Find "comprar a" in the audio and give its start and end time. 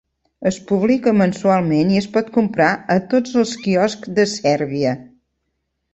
2.39-2.97